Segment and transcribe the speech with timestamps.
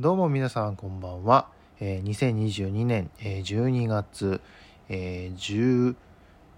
[0.00, 1.46] どうも皆さんこんばんは。
[1.78, 4.40] えー、2022年、えー、12月、
[4.88, 5.94] えー、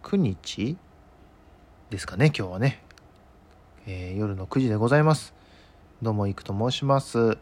[0.03, 0.79] 19日
[1.91, 2.83] ですかね、今日はね、
[3.87, 5.35] えー、夜の9時でございます。
[6.01, 7.37] どうも、いくと申します。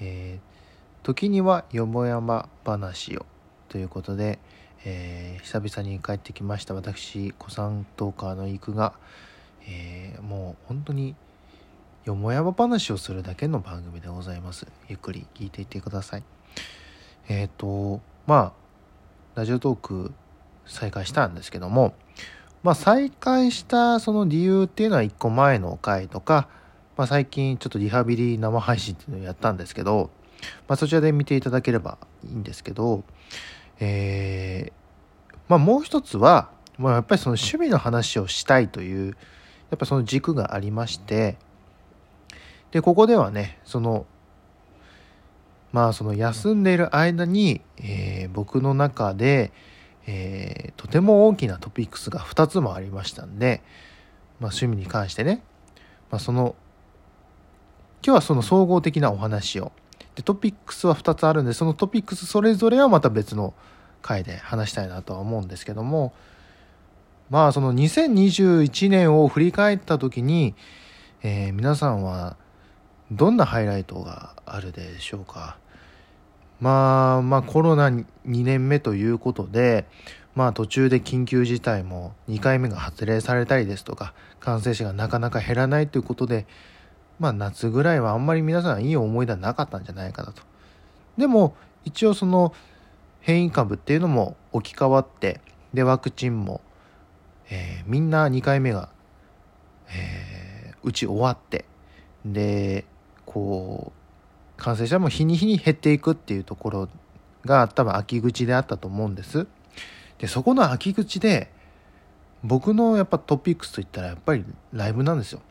[0.00, 3.26] えー、時にはよもやま話を
[3.68, 4.38] ということで、
[4.86, 8.94] えー、久々に帰ってきました私、古参トーカーのいくが、
[9.66, 11.14] えー、もう本当に
[12.08, 14.66] よもやま話をするだけの番組でございます。
[14.88, 16.22] ゆっくり聞いていってください。
[17.28, 18.54] えっ、ー、と、ま
[19.34, 20.12] あ、ラジオトーク
[20.64, 21.94] 再開したんですけども、
[22.62, 26.48] まあ再開したその理由っていうのは1個前の回とか、
[26.96, 30.08] まあ最近ちょっとリハビリ生配信っていうのをやったんですけど、
[30.66, 33.04] まあそちらで見ていただければいいんですけど、
[33.80, 39.14] えー、まあもう一つは、まあやっぱりその趣味の話をしたいという、
[39.68, 41.36] やっぱその軸がありまして、
[42.70, 44.06] で、ここではね、その、
[45.72, 49.52] まあその休んでいる間に、えー、僕の中で、
[50.06, 53.62] えー、とても大きなトピックスが2つもありましたんで、
[54.40, 55.42] まあ、趣味に関してね、
[56.10, 56.54] まあ、その
[58.02, 59.72] 今日はその総合的なお話を。
[60.14, 63.54] でトピックスは2つあるんでそのトピックスそれぞれはまた別の
[64.02, 66.12] 回で話したいなとは思うんですけども
[67.30, 70.56] まあその2021年を振り返った時に、
[71.22, 72.36] えー、皆さんは
[73.10, 75.56] どんなハイライトがあるでしょうか
[76.60, 79.86] まあまあコロナ2年目ということで
[80.34, 86.46] まあ途中で緊急事態も2回目が発令されたりですとか感染者がなかなか減らないということで
[87.18, 90.42] まあ夏ぐらいはあんまり皆さんいい思い出はなかったんじゃないかなと。
[91.16, 92.52] でも一応その
[93.20, 95.40] 変異株っていうのも置き換わって
[95.74, 96.60] でワクチンも、
[97.50, 98.90] えー、みんな2回目が、
[99.90, 101.64] えー、打ち終わって
[102.24, 102.84] で
[103.28, 106.88] こう感染者も日に日に減っていくっていうところ
[107.44, 109.46] が多分秋口であったと思うんです。
[110.16, 111.52] でそこの秋口で
[112.42, 115.42] 僕のやっぱトピックスといったらやっぱりライブなんですよ。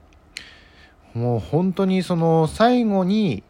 [1.14, 3.44] もう本当にその最後に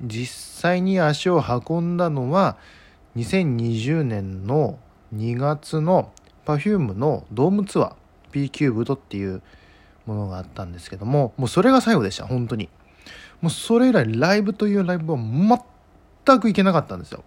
[0.00, 2.56] 実際に足を運んだのは
[3.16, 4.78] 2020年の
[5.14, 6.10] 2月の
[6.46, 7.94] Perfume のドームツアー
[8.32, 9.42] P キューブドっていう
[10.06, 12.70] ものがあったんですけどももうそれが最後でした本当に。
[13.44, 17.22] もうそれ以来ライブというライブは全く行けなかったんですよ。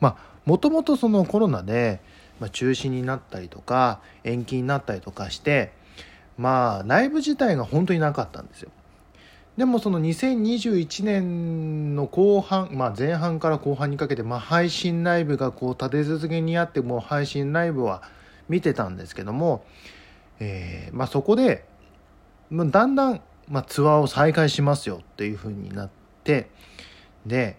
[0.00, 2.02] まあもともとそのコロナで、
[2.40, 5.72] ま、中止になったりとか延期になったりとかして
[6.36, 8.70] まあライブ自体が本当になかったんですよ。
[9.56, 18.02] でもその2021年の後半、まあ、前半から後半にかけて、まあ、配信ライブがこう立て続けにあってもう配信ライブは
[18.48, 19.64] 見てたんですけども、
[20.38, 21.64] えーまあ、そこで
[22.50, 25.90] だんだんまあ、ツアーを再開しますよっていうふうになっ
[26.24, 26.48] て
[27.26, 27.56] で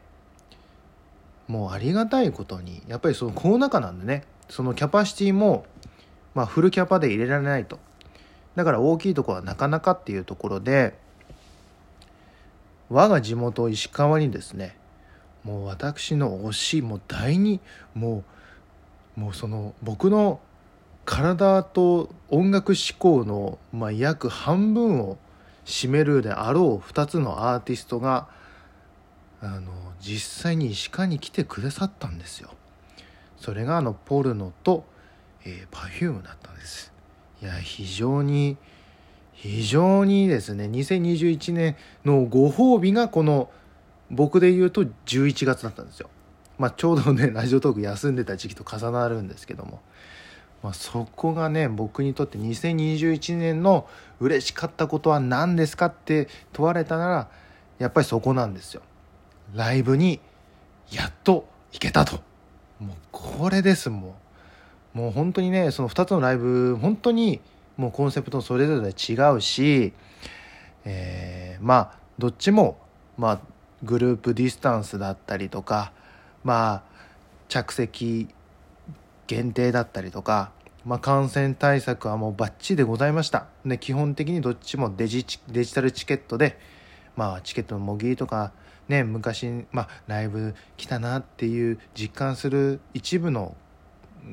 [1.48, 5.66] もうありがたいことにやっぱりそのコロナ禍なんでねそのキャパシティも
[6.34, 7.80] まあフルキャパで入れられないと。
[8.56, 10.94] だから大きいとこはなかなかっていうところで
[12.90, 14.78] 我が地元石川にですね
[15.44, 17.60] もう私の推しもう第二
[17.96, 18.24] も
[19.18, 20.40] うもうその僕の
[21.06, 25.18] 体と音楽志向の、まあ、約半分を
[25.66, 28.28] 占めるであろう2つのアーティストが
[29.42, 32.50] あの実際に石川に来てくださったんですよ。
[33.38, 34.86] それがあのポルノと、
[35.46, 36.94] えー、Perfume だったんです。
[37.42, 38.58] いや非常に
[39.34, 41.76] 非常にですね2021年
[42.06, 43.50] のご褒美がこの
[44.10, 46.10] 僕で言うと11月だったんですよ。
[46.58, 49.82] まあ、ちょうどねラジオトーク休んでた時期と重なるんですけども
[50.64, 53.86] まあ、そこがね僕にとって2021年の
[54.22, 57.28] 嬉しかったことは何ですかって問われたなら
[57.80, 58.82] やっぱりそこなんですよ。
[59.54, 60.22] ライブに
[60.90, 62.22] やっと行けたと。
[62.80, 64.16] もうこれですも
[64.96, 64.98] う。
[64.98, 67.42] もう本当にねその2つのライブ本当に
[67.76, 69.92] もうコンセプトそれぞれ違うし、
[70.86, 72.78] えー、まあどっちも
[73.18, 73.40] まあ
[73.84, 75.92] グループディスタンスだったりとか
[76.44, 76.84] まあ
[77.50, 78.30] 着席
[79.28, 80.52] 限定だったりとか、
[80.86, 83.48] まあ、感染対策はもうバッチリでございました。
[83.66, 86.60] で、基本的にどっちもデジデジタルチケットで、
[87.16, 88.52] まあ、チケットのもぎりとか、
[88.90, 93.56] ね、昔、まあ、ライブ来たなっていう実感する一部の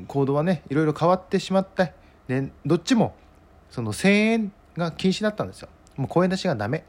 [0.09, 1.93] 行動はね、いろいろ変わってしまって、
[2.27, 3.15] で、どっちも、
[3.71, 5.69] その声援が禁止だったんですよ。
[5.97, 6.83] もう声出しがダメっ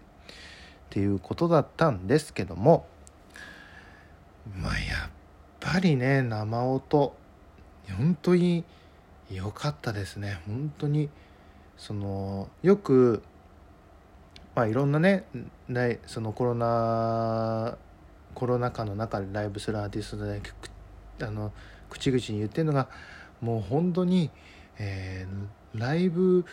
[0.90, 2.88] ていうことだったんですけども、
[4.58, 5.10] まあ、やっ
[5.60, 7.16] ぱりね、生音、
[7.92, 8.64] 本当に
[9.30, 10.42] 良かったですね。
[10.48, 11.10] 本当に
[11.78, 13.24] そのよく
[14.56, 15.24] まあいろんなね
[16.06, 17.78] そのコロナ
[18.34, 20.42] コロナ禍の中でライブするアーティストで
[21.26, 21.52] あの
[21.90, 22.88] 口々に言ってるのが
[23.42, 24.30] もう本当に、
[24.78, 26.46] えー、ライブ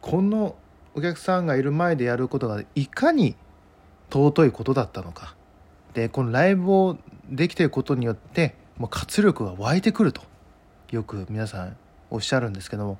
[0.00, 0.56] この
[0.94, 3.36] お客さんがいる前でやることがいかに
[4.10, 5.34] 尊いことだったのか。
[5.94, 6.98] でこのライブを
[7.30, 10.22] できていることによってもう活力が湧いてくると。
[10.90, 11.76] よく皆さん
[12.10, 12.98] おっしゃるんですけども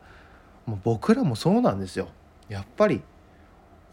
[0.66, 2.08] もう僕らもそうなんですよ。
[2.48, 3.02] やっぱり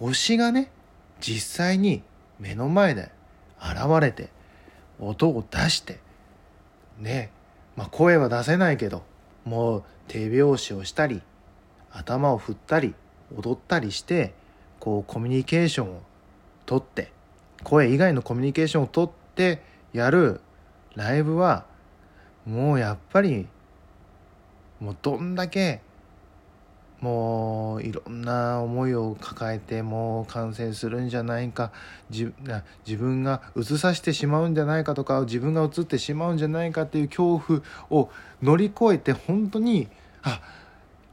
[0.02, 0.72] 推しがね
[1.20, 2.04] 実際に
[2.40, 3.12] 目の前で
[3.60, 4.30] 現れて
[5.00, 6.00] 音を出して
[7.00, 7.32] ね
[7.76, 9.04] まあ声は出せないけど
[9.46, 11.22] もう手拍子をしたり
[11.92, 12.96] 頭を振ったり
[13.36, 14.34] 踊ったりして
[14.80, 16.02] こうコミュニケーションを
[16.66, 17.12] とって
[17.64, 19.62] 声以外のコミュニケーションをとって
[19.94, 20.42] やる
[20.96, 21.66] ライブは
[22.46, 23.48] もうやっぱり
[24.84, 25.80] もうどんだけ
[27.00, 31.72] もういろんな思いを抱えてもう感染するんじゃないか
[32.10, 32.34] 自
[32.98, 38.10] 分がうつさせてしまうんじゃないかとか自分がうつってしまうんじゃないかっていう恐怖を
[38.42, 39.88] 乗り越えて本当に
[40.22, 40.42] あ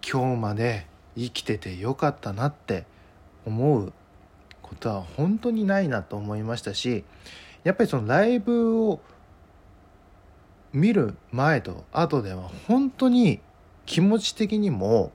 [0.09, 0.87] 今日まで
[1.17, 2.87] 生きててよかったなって
[3.47, 3.93] 思う
[4.63, 7.05] ことは本当にないなと思いましたし
[7.63, 9.01] やっぱりそのライブを
[10.73, 13.41] 見る前と後では本当に
[13.91, 15.11] 気持ち的にも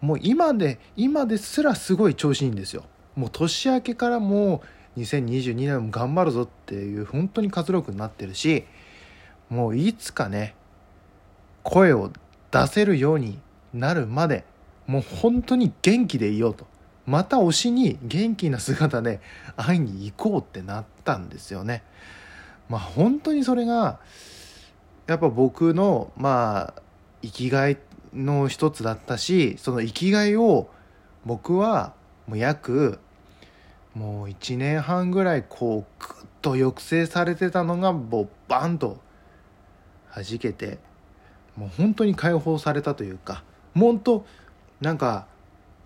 [0.00, 2.84] もう今で今ですらすごい調子いいんですよ。
[3.16, 4.62] もう年明けからも
[4.96, 8.64] う2022年も頑張るぞっていう本当に活力になってるし
[9.48, 10.54] もういつかね
[11.64, 12.12] 声を
[12.52, 13.40] 出せるように
[13.74, 14.44] なるまで
[14.86, 16.68] もう本当に元気でいようと。
[17.06, 19.20] また推しに元気な姿で
[19.56, 21.82] 会いに行こうってなったんですよね。
[22.68, 23.98] まあ本当にそれが
[25.08, 26.82] やっぱ僕のまあ
[27.22, 27.76] 生きがい
[28.16, 30.68] の一つだったしその生きがいを
[31.24, 31.94] 僕は
[32.26, 32.98] もう約
[33.94, 38.98] もう1年半ぐらいこうグッと抑制されてたのがもうバンと
[40.14, 40.78] 弾けて
[41.56, 43.42] もう本当に解放されたというか
[43.74, 44.26] 本当
[44.80, 45.26] なんか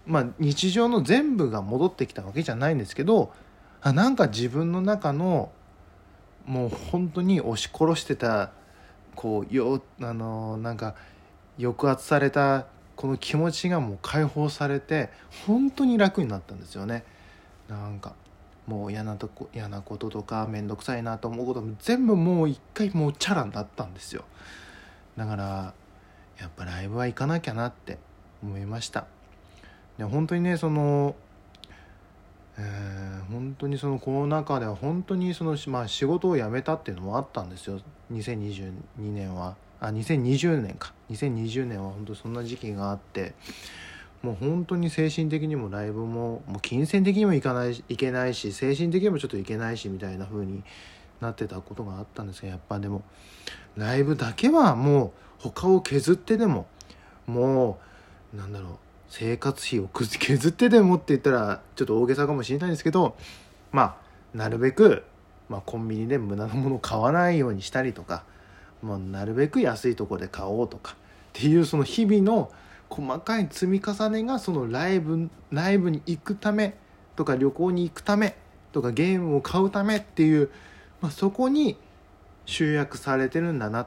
[0.07, 3.33] まあ日常の全部が戻ってきたわけじゃないんですけど
[3.81, 5.53] あなんか自分の中の
[6.47, 8.51] もう本当に押し殺してた
[9.15, 10.95] こうよあのなんか
[11.61, 12.67] 抑圧された
[12.97, 15.11] この気持ちがもう解放されて
[15.47, 17.05] 本当に楽になったんですよね。
[17.69, 18.15] なんか
[18.67, 24.25] もう嫌なとこ嫌なこととか面倒くさいなと思うことも全部もう一回もうチャラになったんですよ。
[25.17, 25.75] だから
[26.39, 27.99] やっぱライブは行かなきゃなって
[28.43, 29.07] 思いました。
[29.99, 31.15] で本当にねその
[32.59, 37.81] えー、本当にそのコロナ禍では本当にその、まあ、仕事を辞めたっていうのもあったんですよ。
[38.13, 39.57] 2022年は。
[39.81, 40.93] あ2020年か。
[41.11, 43.35] 2020年は本当そんな時期があって
[44.23, 50.63] もう本当に精神的にもライブももう金銭的にもいかないいけないし精神的にもちょっといけないしみたいな風に
[51.21, 53.03] なってたことがあったんですがやっぱでも。
[53.77, 56.67] ライブだけはもう他を削ってでも
[57.27, 57.79] も
[58.35, 58.73] うなんだろう
[59.09, 63.17] 生活費を削ってでもって言ったらちょっと大げさかもしれないんですけど
[63.73, 63.97] ま
[64.35, 65.05] あなるべく、
[65.49, 68.25] まあ、コンビニで無駄なものを買わないようにしたりとか
[68.83, 70.97] もうなるべく安いとこで買おうとかっ
[71.33, 72.51] ていうその日々の
[72.89, 76.75] 細かい積み重ねがそのライブライブに行くため
[77.17, 78.37] とか旅行に行くため
[78.73, 80.51] とかゲームを買うためっていう、
[81.01, 81.77] まあ、そこに
[82.47, 83.87] 集約されてるんだな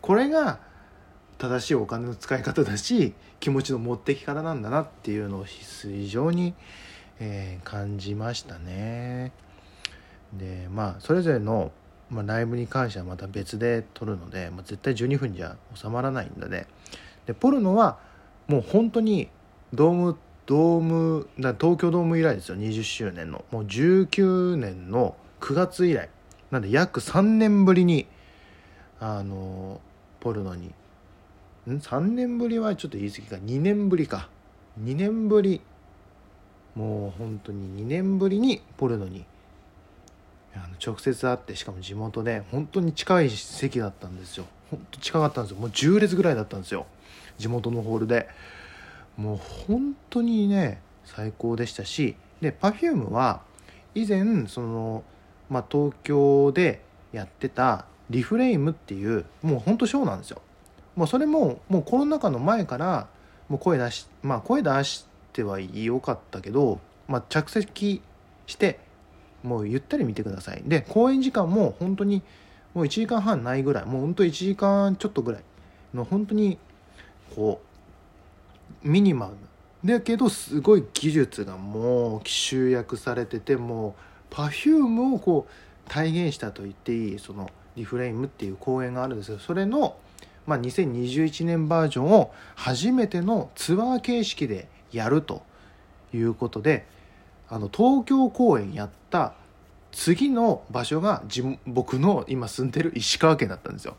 [0.00, 0.60] これが
[1.38, 6.54] 正しいお金の使い方だし気持ちの持ってき方なんだなっていうのを非常に、
[7.18, 9.32] えー、感じましたね。
[10.32, 11.70] でまあそれぞれの
[12.10, 16.66] まあ、ライブに関してはまた別で撮るので、まあ、絶対12分じゃ収まらないんだね。
[17.26, 17.98] でポルノは
[18.46, 19.28] もう本当に
[19.72, 22.56] ドームドームだ東京ドーム以来ですよ。
[22.56, 23.44] 20周年の。
[23.50, 26.08] もう19年の9月以来。
[26.52, 28.06] なんで約3年ぶりに
[29.00, 29.80] あの
[30.20, 30.68] ポルノに。
[30.68, 30.72] ん
[31.68, 33.36] ？3年ぶりはちょっと言い過ぎか。
[33.36, 34.28] 2年ぶりか。
[34.80, 35.60] 2年ぶり。
[36.76, 39.24] もう本当に2年ぶりにポルノに
[40.56, 44.46] あの直接会ってしかも地元で本当に近い席だったんですよ。
[44.70, 45.58] 本当近かったんですよ。
[45.58, 46.86] もう10列ぐらいだったんですよ。
[47.38, 48.28] 地元のホールで。
[49.16, 53.40] もう本当にね最高でしたしで Perfume は
[53.94, 55.04] 以前その、
[55.48, 56.82] まあ、東京で
[57.12, 60.42] やってたリフレイムっていうもう本当ショーなんですよ。
[60.94, 63.08] もうそれももうコロナ禍の前から
[63.48, 68.02] もう声出しまあ声出してはいよかったけど、まあ、着席
[68.46, 68.78] して
[69.46, 70.62] もうゆったり見てください。
[70.66, 72.22] で公演時間も本当に
[72.74, 75.42] もう1時間半ないぐらいもう本当1時間ちょっとぐらい
[75.94, 76.58] の本当に
[77.34, 77.60] こ
[78.84, 79.36] うミニマム。
[79.84, 83.94] だけどすごい技術がもう集約されてても
[84.30, 89.96] う Perfume をこう体現したと言っていいそのリフレイムっていう公演があるんですけどそれの、
[90.46, 95.42] まあ、2021年バージョンを初めてのツアー形式でやると
[96.12, 96.86] いうことで
[97.48, 99.34] あの東京公演やった
[99.92, 103.96] 次の場所が自僕の今住んでる石川県だったんですよ。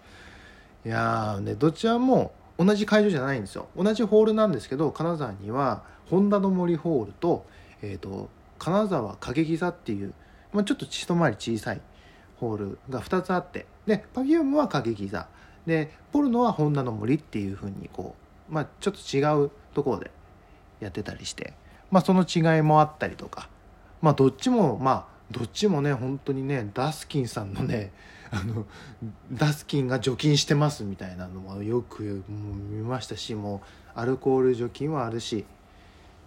[0.85, 3.67] いやーねどちらも同じ会場じゃないんですよ。
[3.75, 7.45] 同じホールなんですけど金沢には本田の森ホールと,、
[7.81, 10.13] えーと、金沢影木座っていう、
[10.53, 11.81] まあ、ちょっと一回り小さい
[12.37, 15.27] ホールが2つあってで Perfume は影木座。
[15.65, 18.15] でポルノは本田の森っていうふうにこ
[18.49, 20.11] う、まあ、ちょっと違うところで
[20.79, 21.53] やってたりして、
[21.91, 23.49] まあ、その違いもあったりとか、
[24.01, 27.91] まあ、どっちもまあどっちもね本当にねダスキンさんのね
[28.31, 28.65] あの
[29.31, 33.61] ダスキンが除菌してますみたいなのもよくもう見ましたしも
[33.95, 35.45] うアルコール除菌はあるし。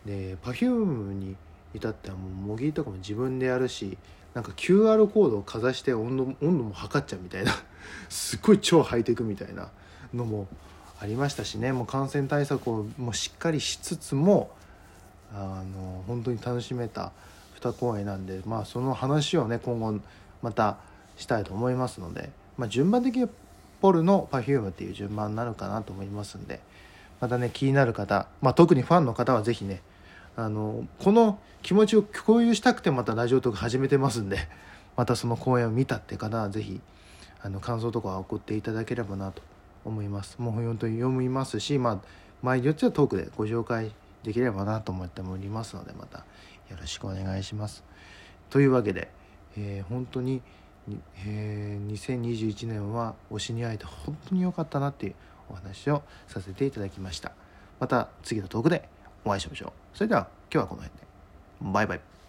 [0.06, 1.36] で Perfume に
[1.74, 3.98] 至ってはもう模擬とかも自分でやるし
[4.34, 7.52] なんか QR コードをかざして温度温度も測っちゃうみたいな。
[8.08, 9.70] すっごい超ハイテクみたいな
[10.14, 10.46] のも
[11.00, 11.72] ありましたしね。
[11.72, 14.50] もう感染対策をもうしっかりしつつも
[15.32, 17.12] あの本当に楽しめた
[17.60, 20.00] 2公演なんでまあその話をね今後
[20.42, 20.78] また
[21.16, 23.28] したいと思いますので、まあ、順番的に
[23.80, 26.60] ポルの Perfume っていう順番になるかなと思いますんで
[27.20, 29.82] またね気になる方、まあ、特にファンの方は是非ね
[30.36, 34.38] あのこの気持ちを共有したくてまたラジオトーク始めてますんで
[34.96, 36.80] またその公演を見たって方は是非
[37.42, 39.42] あの感想とか送っていただければなと
[39.84, 40.38] 思います。
[40.38, 41.98] もう本当に読みますしまあ
[42.42, 46.18] 場合によってはトークでご紹介できればなと思っておりますのでまた
[46.68, 47.84] よろしくお願いします。
[48.50, 49.10] というわけで、
[49.56, 50.42] えー、本当に
[51.24, 55.14] えー、2021年は推しに会えて本当に良かったなっていう
[55.50, 57.32] お話をさせていただきました。
[57.78, 58.88] また次のトークで
[59.24, 59.72] お会いしましょう。
[59.96, 61.06] それでは今日はこの辺で。
[61.60, 62.19] バイバイ。